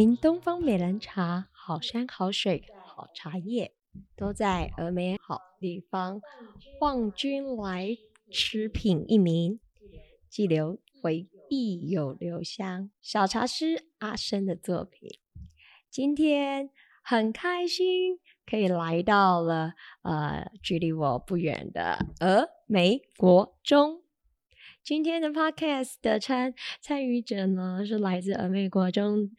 [0.00, 3.74] 名东方美人茶，好山好水好茶叶，
[4.16, 6.22] 都在峨眉好地方。
[6.80, 7.98] 望君来
[8.30, 9.58] 吃品一茗，
[10.26, 12.90] 寄留回忆有留香。
[13.02, 15.18] 小茶师阿生的作品，
[15.90, 16.70] 今天
[17.02, 24.00] 很开心可以来到了呃距离我不远的峨眉国中。
[24.82, 29.30] 今天的 podcast 的参参与者呢，是来自峨眉国中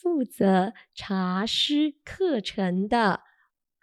[0.00, 3.20] 负责茶师课程的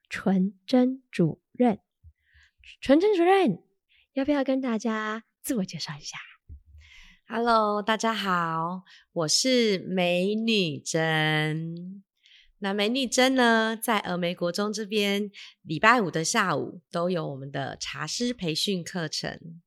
[0.09, 1.79] 纯真主任。
[2.81, 3.61] 纯真主任，
[4.13, 6.17] 要不要跟大家自我介绍一下
[7.27, 8.81] ？Hello，大家好，
[9.13, 12.03] 我是美女真。
[12.57, 15.29] 那美女真呢，在峨眉国中这边，
[15.61, 19.61] 礼拜五的下午都有我们的茶师培训课程。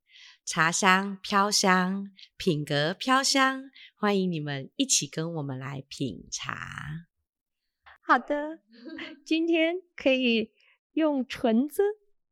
[0.44, 3.70] 茶香飘香，品格飘香，
[4.00, 7.06] 欢迎你们一起跟我们来品茶。
[8.00, 8.60] 好的，
[9.26, 10.54] 今天可以
[10.92, 11.84] 用“纯真”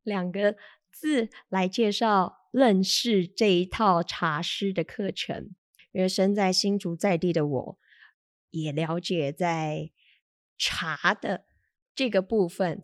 [0.02, 0.56] 两个
[0.90, 5.54] 字来介绍、认识这一套茶师的课程。
[5.92, 7.78] 因为身在新竹在地的我，
[8.48, 9.90] 也了解在
[10.56, 11.44] 茶的
[11.94, 12.82] 这个部分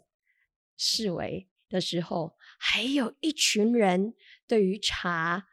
[0.77, 4.13] 视为的时候，还有一群人。
[4.47, 5.47] 对于茶，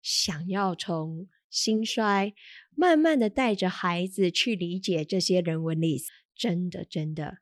[0.00, 2.34] 想要从兴衰，
[2.74, 7.38] 慢慢的带着孩子去理解这些人文历史，真的真的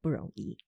[0.00, 0.58] 不容易。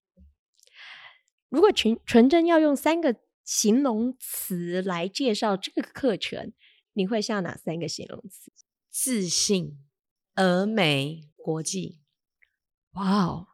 [1.49, 6.53] 如果纯纯真要用三个形容词来介绍这个课程，
[6.93, 8.51] 你会下哪三个形容词？
[8.89, 9.77] 自信、
[10.35, 11.99] 峨眉、国际。
[12.91, 13.47] 哇哦，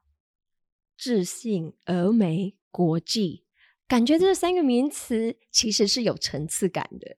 [0.98, 3.46] 自信、峨眉、国际。
[3.88, 7.16] 感觉这三个名词其实是有层次感的。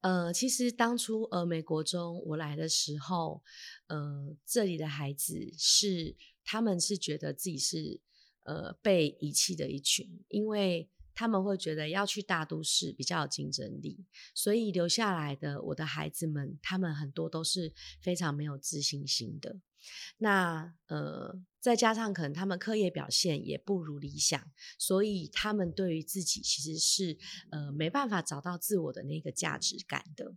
[0.00, 3.42] 呃，其实当初呃美国中我来的时候，
[3.88, 6.14] 呃，这里的孩子是
[6.44, 8.00] 他们是觉得自己是
[8.44, 19.56] 呃被遗弃的一群，因为他们会觉得要去大都市比较有竞争力，所以留下来的我的孩子们，他们很多都是非常没有自信心的。
[20.18, 24.40] 那呃，再加上可能他们课业表现也不如理想，
[24.78, 27.18] 所以他们对于自己其实是
[27.50, 30.34] 呃没办法找到自我的那个价值感的。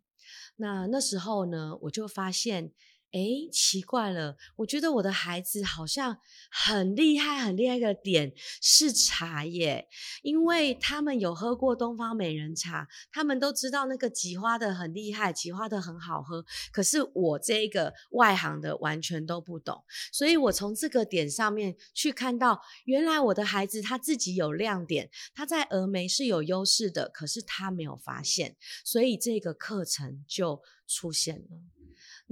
[0.58, 2.74] 那那时候呢，我就发现。
[3.12, 6.20] 哎，奇怪了，我觉得我的孩子好像
[6.52, 8.32] 很厉害，很厉害的点
[8.62, 9.88] 是茶耶，
[10.22, 16.46] 因为他们有喝过东方美人茶，他们都知道那个菊花的很厉害，菊花的很好喝。
[16.72, 28.56] 可是我这个外行的完全都不懂，所以我从这个点上面去看到，原来我的孩子他自己有亮点，他在峨眉是有优势的，可是他没有发现，
[28.86, 31.79] 所以这个课程就出现了。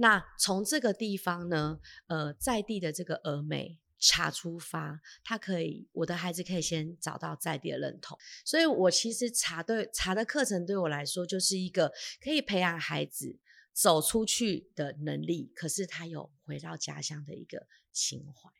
[0.00, 11.92] 那从这个地方呢，呃，在地的这个峨眉茶出发，他可以，我的孩子可以先找到在地的认同，所以我其实茶对茶的课程对我来说就是一个
[12.22, 13.40] 可以培养孩子
[13.72, 18.50] 走出去的能力，可是他有回到家乡的一个情怀。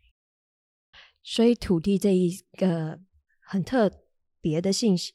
[1.22, 3.00] 所以土地这一个
[3.38, 4.04] 很特
[4.40, 5.14] 别的信息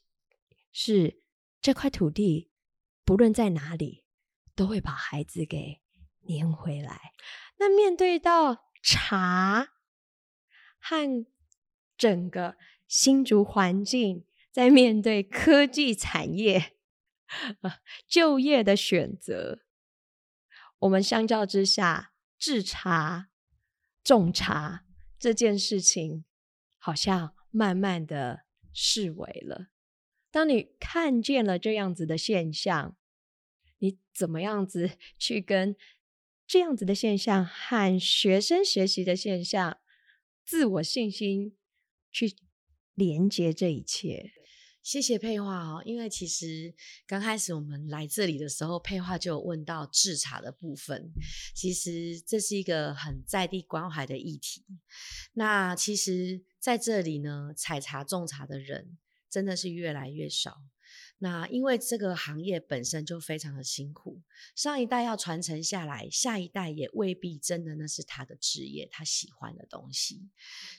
[0.72, 1.20] 是，
[1.60, 2.50] 这块土地
[3.04, 4.04] 不论在哪里，
[4.54, 5.82] 都会把孩子给。
[6.28, 7.12] 粘回来。
[7.58, 9.68] 那面对到茶
[10.78, 11.26] 和
[11.96, 12.56] 整个
[12.88, 16.76] 新竹环境，在面对科技产业
[18.06, 19.60] 就业的选择，
[20.80, 23.30] 我们相较之下，制茶、
[24.02, 24.84] 种茶
[25.18, 26.24] 这件事情，
[26.76, 29.68] 好像慢慢的视为了。
[30.30, 32.96] 当你看见了这样子的现象，
[33.78, 35.76] 你怎么样子去跟？
[36.46, 39.78] 这样子的现象和学生学习的现象、
[40.44, 41.56] 自我信心
[42.10, 42.34] 去
[42.94, 44.30] 连接这一切。
[44.82, 46.74] 谢谢佩画哦，因为其实
[47.06, 51.10] 刚开始我们来这里的时候，佩画就有问到制茶的部分。
[51.54, 54.62] 其实这是一个很在地关怀的议题。
[55.32, 58.98] 那其实在这里呢，采茶种茶的人
[59.30, 60.58] 真的是越来越少。
[61.24, 64.20] 那因为这个行业本身就非常的辛苦，
[64.54, 70.28] 上一代要传承下来，下一代也未必真的那是他的职业，他喜欢的东西。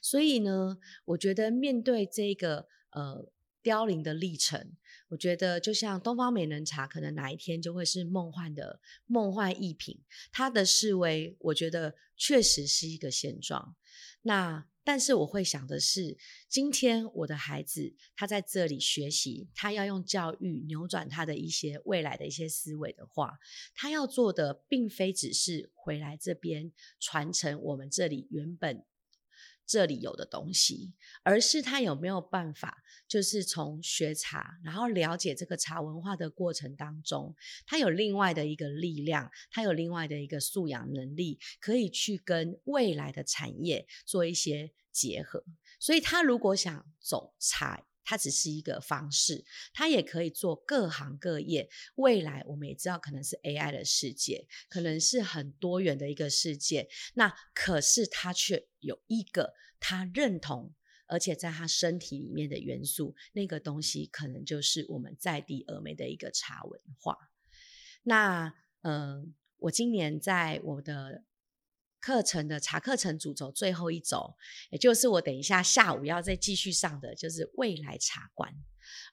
[0.03, 3.27] 所以呢，我觉得面对这个呃
[3.63, 4.77] 凋零的历程。
[5.09, 10.00] 我觉得就像东方美人茶，可能哪一天就会是梦幻的梦幻一品。
[10.31, 13.75] 它的示威，我觉得确实是一个现状。
[14.21, 23.39] 那但是我会想的是，今天我的孩子他在这里学习，他要用教育扭转他的一些未来的一些思维的话，
[23.74, 28.86] 他要做的并非只是回来这边传承我们这里原本。
[29.65, 37.35] 这里有的东西，而是他有没有办法，就是从学茶，然后了解这个茶文化的过程当中，
[37.65, 45.44] 他有另外的一个力量，他有另外的一个素养能力，可以去跟未来的产业做一些结合。
[45.79, 47.85] 所以，他如果想走茶。
[48.06, 49.44] 它只是一个方式，
[49.74, 51.68] 它也可以做各行各业。
[51.96, 56.88] 未来我们也知道，可能是 AI 的世界，可能是很多元的一个世界。
[57.16, 60.74] 那可是它却有一个他认同，
[61.07, 67.18] 而且在他身体里面的元素，那个东西可能就是我们在地峨眉的一个茶文化。
[68.04, 68.54] 那
[68.84, 71.24] 嗯，我今年在我的。
[72.06, 74.36] 课程的茶课程主轴最后一轴，
[74.69, 78.54] 也就是我等一下下午要再继续上的，就是未来茶馆。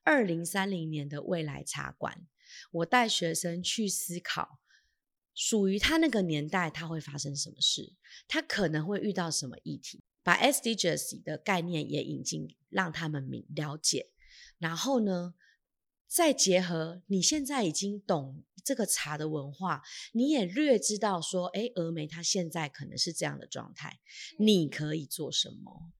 [0.02, 2.26] 二零三零年的未来茶馆，
[2.70, 4.58] 我带学生去思考，
[5.34, 7.94] 属于他那个年代他会发生什么事，
[8.28, 14.10] 他可能会遇到什么议题，把 SDGs 的概念也引进，让他们明了解。
[14.58, 15.32] 然后呢？
[16.12, 19.82] 再结合你现在已经懂这个茶的文化，
[20.12, 23.98] 你也略知道说，哎，峨眉它现在可能是这样的状态，
[24.38, 25.90] 你可以做什么？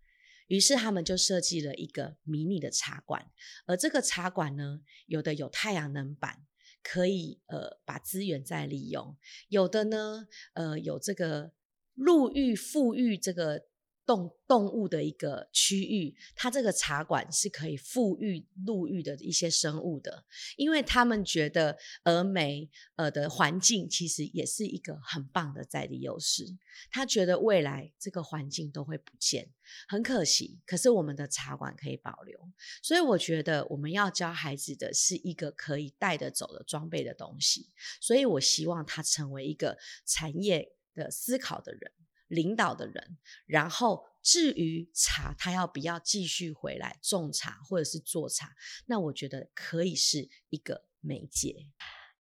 [0.48, 3.30] 于是他们就设计了一个迷你的茶馆，
[3.64, 6.44] 而这个茶馆呢，有的有太阳能板，
[6.82, 9.16] 可以呃把资源再利用；
[9.48, 11.52] 有的呢，呃有这个
[11.94, 13.64] 陆域富裕这个。
[14.04, 20.24] 动动物的一个区域，它这个茶馆是可以富裕陆域的一些生物的，
[20.56, 26.56] 因为他们觉得峨眉呃的环境其实也是一个很棒的在地优势。
[26.90, 29.50] 他觉得未来这个环境都会不见，
[29.88, 30.60] 很可惜。
[30.66, 32.50] 可是我们的茶馆可以保留，
[32.82, 37.70] 所以我觉得我们要教孩子的是一个可以带得走的装备的东西。
[38.00, 41.92] 所以我希望他成为一个产业的思考的人。
[42.32, 48.50] 领导的人，然后至于茶，他要不要继续回来种茶或者是做茶，
[48.86, 51.66] 那我觉得可以是一个媒介。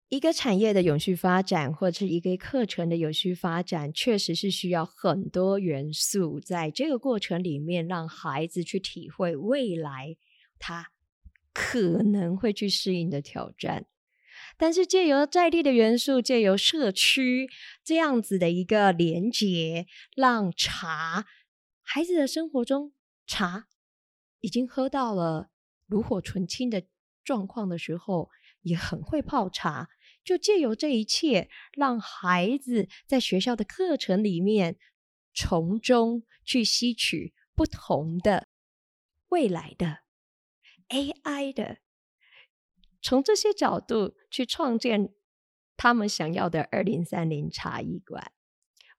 [0.09, 10.15] 一个产业的永续发展，或者是一个课程的永续发展，确实是需要很多元素，在这个过程里面，让孩子去体会未来
[10.59, 10.91] 他
[11.51, 13.87] 可能会去适应的挑战。
[14.57, 17.49] 但是借由在地的元素，借由社区
[17.83, 21.25] 这样子的一个连接，让茶
[21.81, 22.93] 孩子的生活中
[23.27, 23.67] 茶
[24.39, 25.49] 已经喝到了
[25.87, 26.83] 炉火纯青的
[27.23, 28.29] 状况的时候，
[28.61, 29.89] 也很会泡茶。
[30.23, 34.77] 就借由这一切，让孩子在学校的课程里面，
[35.35, 38.47] 从中去吸取不同的
[39.27, 39.99] 未来的
[40.89, 41.84] AI 的。
[43.05, 45.13] 从这些角度去创建
[45.77, 48.31] 他们想要的二零三零茶艺馆，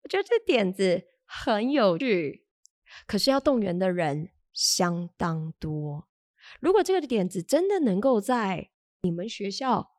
[0.04, 2.46] 我觉得这点子很有趣。
[3.08, 6.08] 可是要动员的人相当多。
[6.60, 8.70] 如果这个点子真的能够在
[9.02, 9.90] 你们学校，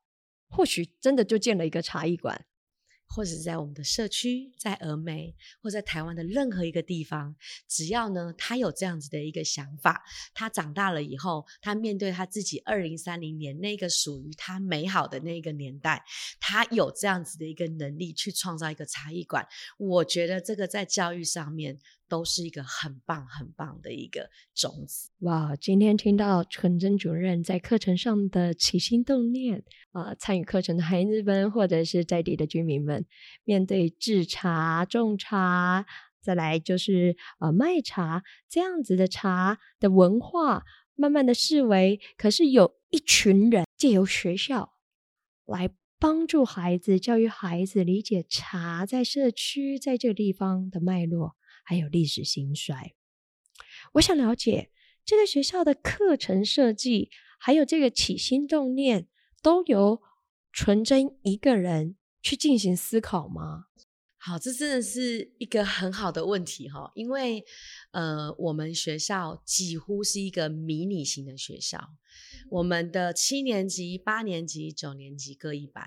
[0.49, 2.47] 或许真的就建了一个茶艺馆。
[3.09, 7.35] 或者在我们的社区，在峨眉，或在台湾的任何一个地方，
[7.67, 16.05] 只要呢，他有这样子的一个想法，他长大了以后，他面对他自己二零三零年那个属于他美好的那个年代，
[16.41, 19.47] 他有这样子的一个能力去创造一个茶艺馆，
[19.79, 21.79] 我觉得这个在教育上面。
[22.09, 25.57] 都是一个很棒很棒的一个种子哇！
[25.57, 33.05] 今天听到纯真主任在课程上的起心动念啊，参与课程的孩子们或者是在地的居民们，
[33.45, 35.85] 面对制茶、种茶，
[36.21, 44.75] 再来就是呃卖茶这样子的茶的文化，慢慢的视为，可是有一群人借由学校
[45.45, 51.35] 来帮助孩子、教育孩子理解茶在社区在这个地方的脉络。
[51.68, 52.94] 还有历史兴衰，
[53.94, 54.70] 我想了解
[55.04, 59.08] 这个学校的课程设计，还有这个起心动念，
[59.42, 60.00] 都由
[60.52, 63.66] 纯真一个人去进行思考吗？
[64.16, 67.44] 好，这真的是一个很好的问题哈，因为
[67.90, 71.80] 呃，我们学校几乎是一个迷你型的学校，
[72.50, 75.85] 我们的七年级、八年级、九年级各一班，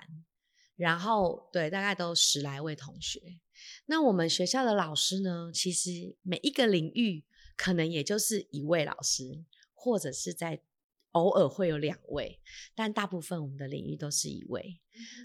[0.76, 3.22] 然后对，大概都十来位同学。
[3.86, 5.52] 那我们学校的老师呢？
[5.54, 7.24] 其实每一个领域
[7.56, 10.62] 可能也就是一位老师，或者是在
[11.14, 12.40] 偶尔会有两位，
[12.76, 14.80] 但大部分我们的领域都是一位。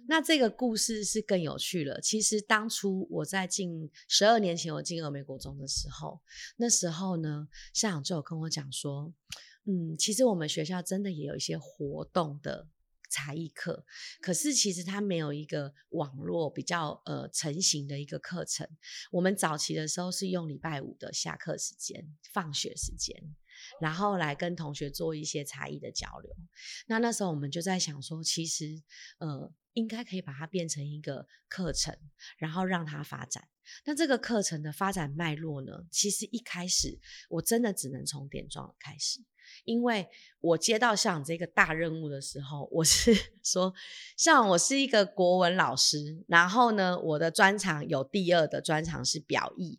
[0.08, 2.00] 那这个故事是更有趣了。
[2.00, 6.20] 其实当初我在进十二年前我进峨眉国中的时候，
[6.56, 9.12] 那时候呢，校长就有跟我讲说，
[9.66, 12.68] 嗯，其实我们学校真的也有一些活动的。
[13.14, 13.86] 茶艺课，
[14.20, 18.68] 可是其实它没有一个网络比较呃成型的一个课程。
[19.12, 23.14] 我们早期的时候是用礼拜五的下课时间、放学时间，
[23.80, 26.34] 然后来跟同学做一些茶艺的交流。
[26.88, 28.82] 那那时候我们就在想说，其实
[29.18, 31.96] 呃应该可以把它变成一个课程，
[32.36, 33.48] 然后让它发展。
[33.84, 39.20] 那这个课程的发展脉络呢，其实一开始我真的只能从点状开始。
[39.64, 40.08] 因为
[40.40, 43.72] 我接到校长这个大任务的时候，我是 说，
[44.16, 49.78] 像我是一个国文老师，然后呢，我的专长有第二的专长是表意，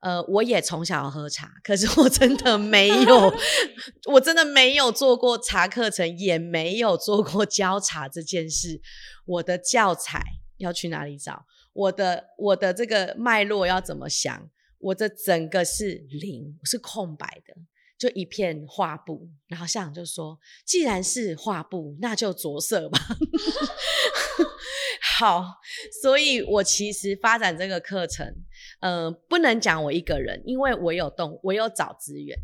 [0.00, 3.34] 呃，我也从小喝茶，可是我真的没有，
[4.12, 8.80] 我真的没有做过茶课程，也没有做过教茶这件事。
[9.24, 10.22] 我的教材
[10.58, 11.46] 要去哪里找？
[11.72, 14.50] 我的我的这个脉络要怎么想？
[14.78, 17.54] 我的整个是零，是空白的。
[17.98, 22.98] 就一片画布，然后校长就说：“既然是画布，那就着色吧。
[25.18, 25.44] ”好，
[26.02, 28.26] 所以我其实发展这个课程，
[28.80, 32.36] 呃，不能讲我一个人，因为我有动，我有找资源，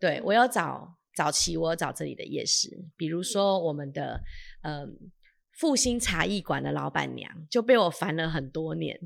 [0.00, 4.20] 对我有找早期我有找这里的夜市，比如说我们的，
[4.62, 5.12] 嗯。
[5.56, 8.98] 复兴茶艺馆的老板娘就被我烦了很多年，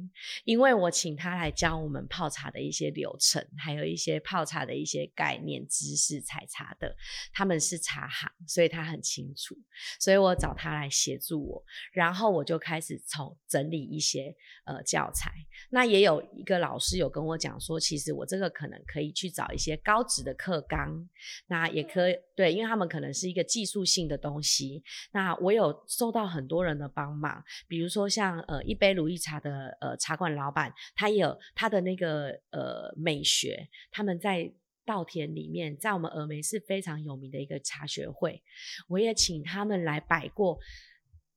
[0.44, 6.96] 因为我请她来教我们泡茶的一些流程，还有一些泡茶的一些概念知识、采茶的。
[7.34, 9.54] 他们是茶行，所以他很清楚，
[10.00, 11.62] 所以我找他来协助我，
[11.92, 15.30] 然后我就开始从整理一些呃教材。
[15.68, 21.06] 那也有一个老师有跟我讲说，其实我这个可能可以去找一些高职的课纲，
[21.48, 24.82] 那也可以对，因为他们可能是一个技术性的东西。
[25.12, 26.37] 那我有收到很。
[26.38, 34.48] 很多人的帮忙，比如说像呃一杯如意茶的呃茶馆老板，他也有他的那个呃美学，他们在
[34.84, 38.40] 稻田里面，在我们峨眉是非常有名的一个茶学会，
[38.86, 40.60] 我也请他们来摆过，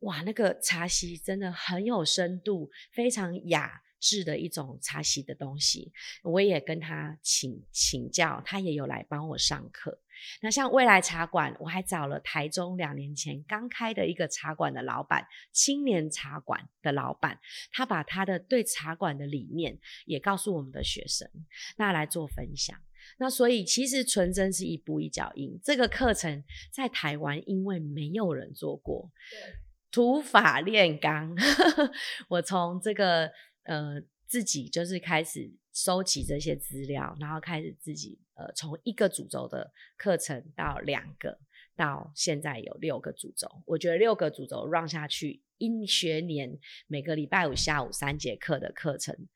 [0.01, 5.91] 哇，那个茶席真的很有深度，非常雅致的一种茶席的东西，
[6.21, 9.99] 我也跟他请请教，他也有来帮我上课。
[10.41, 17.39] 那像未来茶馆，我还找了台中两年前刚开的一个茶馆的老板，青年茶馆的老板，
[17.71, 21.29] 他把他的对茶馆的理念也告诉我们的学生，
[21.77, 22.77] 那来做分享。
[23.17, 29.11] 那所以其实纯真是一步一脚印，这个课程在台湾因为没有人做过，
[29.91, 31.35] 土法炼钢，
[32.29, 33.31] 我从这个
[33.63, 35.51] 呃自己就是开始。
[35.73, 41.39] 收集这些资料，然后开始自己呃，从一个主轴的课程到两个，
[41.75, 43.47] 到现在有六个主轴。
[43.65, 49.27] 我觉得六个主轴 run 下去，一学年每个礼拜五下午三节课的课程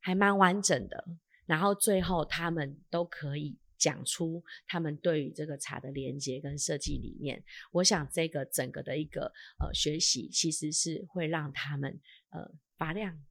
[0.00, 1.04] 还蛮完整的。
[1.46, 7.42] 然后最后他们都可以讲出他们对于这个茶的连接跟设计理念。
[7.72, 13.24] 我想这个整个的一个呃学习，其实是会让他们呃发亮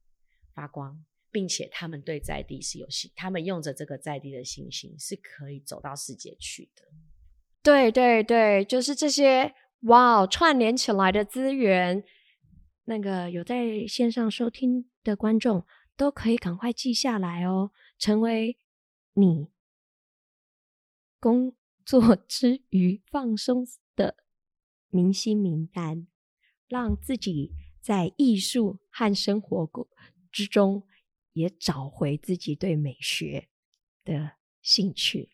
[0.52, 1.02] 发光。
[1.32, 6.82] 并且他们对在地是有信，他们用着这个在地的信心是可以走到世界去的。
[7.62, 12.02] 对对对，就是这些哇，串联起来的资源，
[12.84, 15.64] 那个有在线上收听的观众
[15.96, 18.56] 都可以赶快记下来哦，成为
[19.12, 19.48] 你
[21.18, 24.16] 工作之余放松的
[24.88, 26.06] 明星名单，
[26.66, 29.88] 让自己在艺术和生活过
[30.32, 30.82] 之中。
[31.32, 33.48] 也找回自己对美学
[34.04, 34.32] 的
[34.62, 35.30] 兴趣。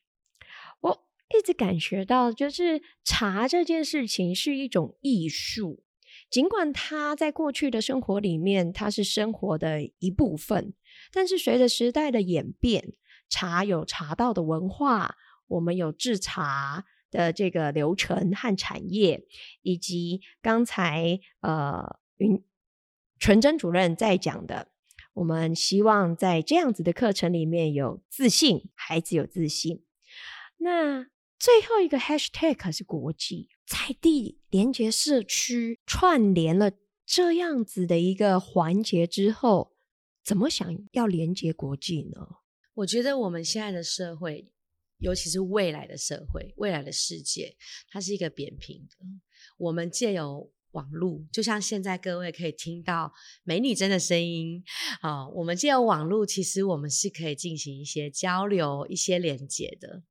[0.80, 5.82] 我一直感觉到，就是茶这件事情是一种艺术，
[6.30, 10.74] 尽管它在过去的生活里面，它是生活的一部分，
[11.12, 12.94] 但是随着时代的演变，
[13.28, 15.16] 茶有茶道的文化，
[15.48, 19.26] 我们有制茶的这个流程和产业，
[19.62, 22.44] 以及刚才呃云
[23.18, 24.72] 纯真主任在讲的。
[25.16, 29.82] 我们希望在这样子的课程里面有自信，孩子有自信。
[30.58, 31.04] 那
[31.38, 36.70] 最后一个 hashtag 是国际在地连接社区，串联了
[37.06, 39.75] 这样子的一个环节之后，
[40.23, 42.37] 怎么想要连接国际呢？
[42.75, 44.52] 我觉得我们现在的社会，
[44.99, 47.56] 尤其是未来的社会、未来的世界，
[47.88, 49.06] 它是一个扁平的。
[49.56, 53.11] 我们借由网络就像现在各位可以听到
[53.45, 54.62] 美女真的声音，
[55.00, 60.02] 啊，我们借由网络，其实我们是可以进行一些交流、一些连接的。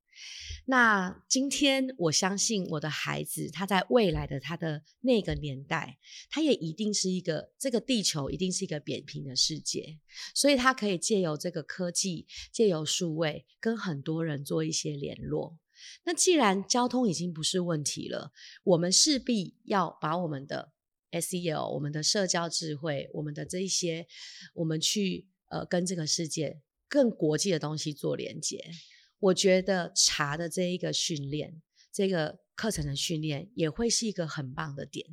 [0.68, 6.00] 那今天我相信我的孩子，他在未来的他的那个年代，
[6.32, 10.00] 他也一定是一个这个地球一定是一个扁平的世界，
[10.34, 15.60] 所以他可以借由这个科技，借由数位，跟很多人做一些联络。
[16.03, 18.32] 那既然交通已经不是问题了，
[18.63, 20.74] 我们势必要把我们的
[21.12, 24.08] SEL、我们的社交智慧、我们的这一些，
[24.53, 28.63] 我们去呃跟这个世界更国际的东西做连接。
[29.20, 35.05] 我觉得茶的这一个训练，这个课程的训练也会是一个很棒的点。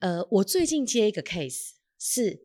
[0.00, 2.42] 呃，我最近接一个 case，是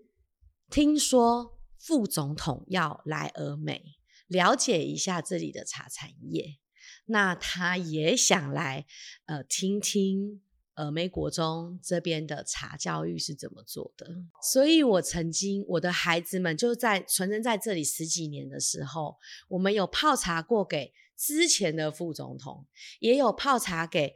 [0.69, 3.97] 听说副总统要来俄美，
[4.27, 6.57] 了解一下这里的茶产业，
[7.05, 8.85] 那他也想来
[9.25, 10.41] 呃听听。
[10.75, 14.07] 呃，美国中这边的茶教育是怎么做的？
[14.41, 19.17] 所以我曾经，我的孩子们就在存生在这里十几年的时候，
[19.49, 22.65] 我们有泡茶过给之前的副总统，
[22.99, 24.15] 也有泡茶给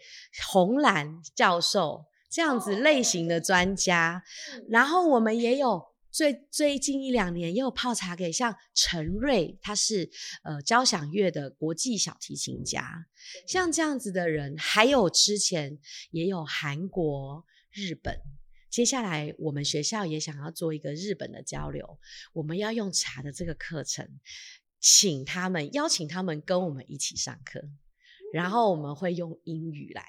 [0.52, 4.24] 红蓝教授这样子类型的专家，
[4.68, 5.86] 然后我们也有。
[6.18, 10.10] 最最近一两年，也有泡茶给像陈瑞，他是
[10.44, 13.06] 呃交响乐的国际小提琴家，
[13.48, 15.78] 像这样子的人，还有之前
[16.10, 18.20] 也有韩国、日本。
[18.72, 22.00] 接下来我们学校也想要做一个日本的交流，
[22.34, 24.20] 我们要用茶的这个课程，
[24.80, 27.62] 请他们邀请他们跟我们一起上课，
[28.34, 30.04] 然后我们会用英语来。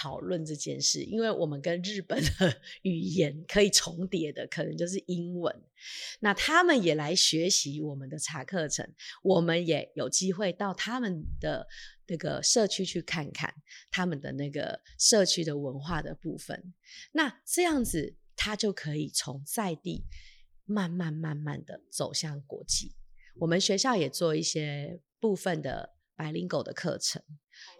[0.00, 5.52] 讨论这件事，因为我们跟日本的 语言可以重叠的，可能就是英文。
[6.20, 8.88] 那他们也来学习我们的茶课程，
[9.24, 11.66] 我们也有机会到他们的
[12.06, 13.52] 那个社区去看看
[13.90, 16.72] 他们的那个社区的文化的部分。
[17.10, 20.04] 那这样子，他就可以从在地
[20.64, 22.94] 慢慢慢慢的走向国际。
[23.40, 27.20] 我们学校也做一些部分的白领狗的课程，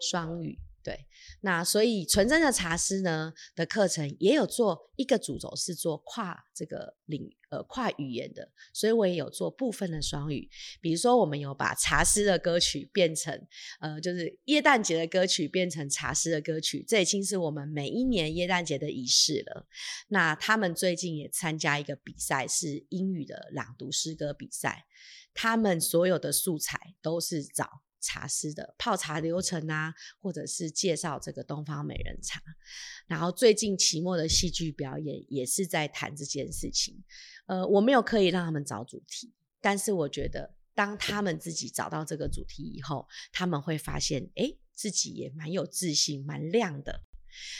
[0.01, 0.59] 双语。
[0.89, 1.05] 对，
[1.41, 10.49] 那所以纯真的茶师呢的课程也有做一个主轴是做跨这个领呃跨语言的，所以我也有做部分的双语，
[10.81, 13.39] 比如说我们有把茶师的歌曲变成
[13.79, 19.67] 呃就是耶诞节的歌曲变成茶师的歌曲，这已经是我们每一年耶诞节的仪式了。
[20.07, 24.87] 那他们最近也参加一个比赛，是英语的朗读诗歌比赛，
[25.35, 27.83] 他们所有的素材都是找。
[27.99, 32.41] 茶师的泡茶流程啊，或者是介绍这个东方美人茶，
[33.07, 37.03] 然后最近期末的戏剧表演也是在谈这件事情。
[37.45, 47.03] 呃，我没有刻意让他们找主题，但是我觉得当他们自己找到这个主题以后，他们会发现，哎，自己也蛮有自信、蛮亮的。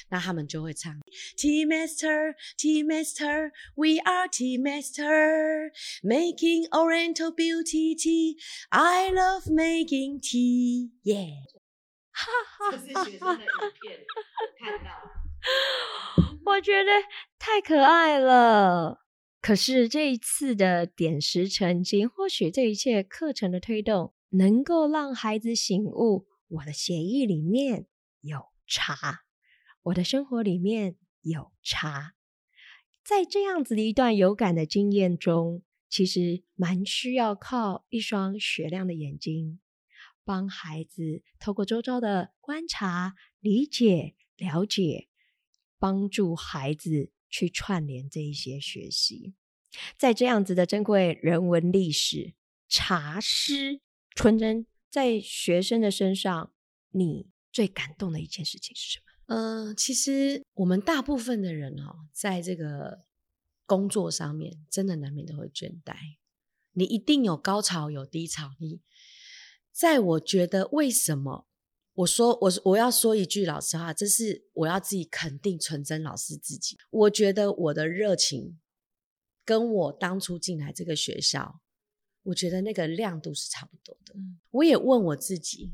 [0.10, 0.94] 那他们就会唱
[1.38, 5.72] Tea Master, Tea Master, We are Tea Master,
[6.04, 8.38] Making Oriental Beauty Tea.
[8.70, 10.92] I love making tea.
[11.04, 11.36] Yeah，
[12.12, 13.42] 哈哈哈哈哈！
[14.60, 14.90] 看到，
[16.46, 16.92] 我觉得
[17.38, 19.06] 太可爱了。
[19.42, 27.86] 可是这一次的点石成金，或许这一切课程的推动，能够让孩子醒悟，我的协议里面
[28.22, 29.22] 有茶。
[29.84, 32.16] 我的生活里面有茶，
[33.04, 39.60] 在这样子的一段有感的经验中，其实蛮需要靠一双雪亮的眼睛，
[40.24, 45.08] 帮孩子透过周遭的观察、理解、了解，
[45.80, 49.34] 帮助孩子去串联这一些学习。
[49.98, 52.34] 在这样子的珍贵人文历史，
[52.68, 53.82] 茶诗
[54.14, 56.52] 纯真，在学生的身上，
[56.92, 59.09] 你最感动的一件事情是什么？
[59.32, 63.06] 嗯，其实我们大部分的人哦，在这个
[63.68, 65.94] 工作上面，真的难免都会倦怠。
[66.72, 68.56] 你一定有高潮有低潮。
[68.58, 68.82] 你
[69.72, 71.46] 在我觉得，为什么
[71.94, 76.76] 我说我我要说一句老实话，这是我要自己肯定纯真老师自己。
[76.90, 78.60] 我觉得我的热情
[79.46, 81.62] 跟我当初进来这个学校，
[82.24, 84.16] 我觉得那个亮度是差不多的。
[84.50, 85.72] 我也问我自己，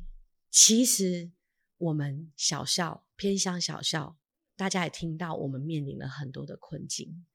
[0.52, 1.32] 其实。
[1.78, 4.18] 我们小校偏乡小校，
[4.56, 7.26] 大家也听到我们面临了很多的困境，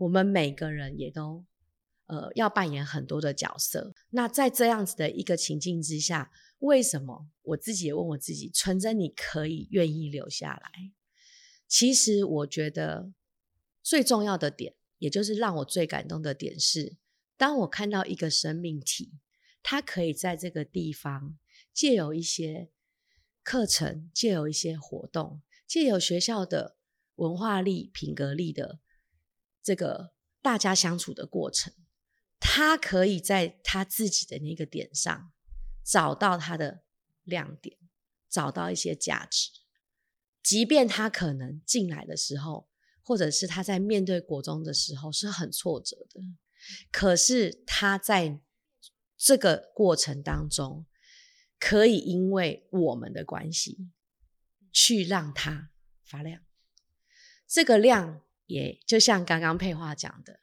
[0.00, 1.44] 我们每个人也都
[2.06, 3.94] 呃要扮演很多的角色。
[4.10, 10.92] 那在这样子的一个情境之下，为什么我自己也问我自己，纯真你可以愿意留下来？
[11.68, 13.12] 其实我觉得
[13.82, 16.96] 最重要的点，也就是让我最感动的点是，
[17.36, 19.12] 当我看到一个生命体，
[19.62, 21.38] 它可以在这个地方
[21.72, 22.70] 借有一些。
[23.46, 26.76] 课程借有一些活动，借有学校的
[27.14, 28.80] 文化力、品格力的
[29.62, 31.72] 这个大家相处的过程，
[32.40, 35.32] 他可以在他自己的那个点上
[35.84, 36.82] 找到他的
[37.22, 37.78] 亮点，
[38.28, 39.52] 找到一些价值。
[40.42, 42.68] 即便他可能进来的时候，
[43.00, 46.20] 或者是他在面对国中的时候是很挫折的，
[46.90, 48.40] 可是他在
[49.16, 50.84] 这个过程当中，
[51.58, 53.90] 可以因为我们的关系，
[54.72, 55.70] 去让它
[56.04, 56.42] 发亮。
[57.46, 60.40] 这个亮也就像刚刚配话讲的，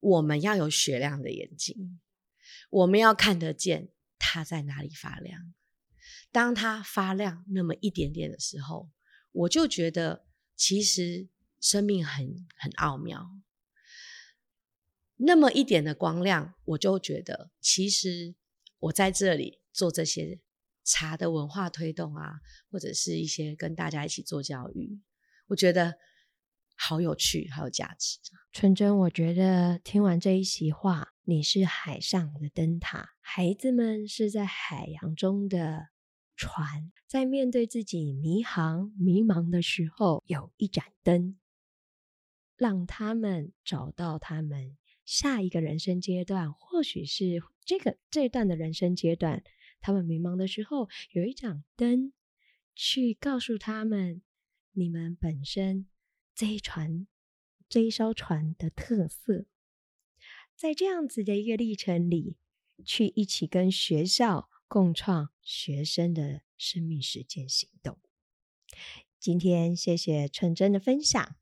[0.00, 2.00] 我们要有雪亮的眼睛，
[2.70, 5.54] 我们要看得见它在哪里发亮。
[6.32, 8.90] 当它发亮那么一点点的时候，
[9.32, 11.28] 我就觉得其实
[11.60, 13.40] 生命很很奥妙。
[15.16, 18.34] 那么一点的光亮，我就觉得其实
[18.78, 20.40] 我在这里做这些
[20.84, 22.40] 茶的文化推动啊，
[22.70, 25.00] 或者是一些跟大家一起做教育，
[25.48, 25.96] 我觉得
[26.76, 28.18] 好有趣，好有价值。
[28.52, 35.88] 纯真，我觉得听完这一席话，你是海上的灯塔，孩子们是在海洋中的
[36.36, 41.38] 船，在面对自己迷航、迷茫的时候，有一盏灯，
[42.56, 49.44] 让他们找到他们下一个人生阶段，或许是这个这段的人生阶段，
[49.80, 52.12] 他们迷茫的时候，有一盏灯
[52.74, 54.22] 去告诉他们，
[54.72, 55.86] 你们本身
[56.34, 57.06] 这一船。
[57.68, 59.46] 这一艘船的特色，
[60.56, 62.36] 在这样子的一个历程里，
[62.84, 67.96] 去一起跟学校共创学生的生命实践行动。
[69.20, 71.36] 今天谢谢纯真的分享，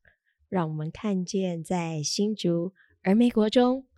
[0.50, 3.88] 让我们看见在新竹而美国中，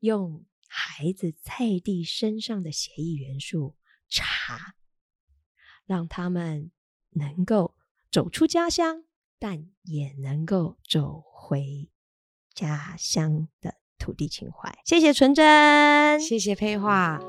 [0.00, 3.76] 用孩子菜地身上的协议元素
[4.08, 4.74] 茶，
[5.86, 6.70] 让他们
[7.10, 7.74] 能够
[8.10, 9.04] 走出家乡。
[9.40, 11.88] 但也能够走回
[12.52, 14.76] 家乡的土地情怀。
[14.84, 17.20] 谢谢纯真，谢谢配画。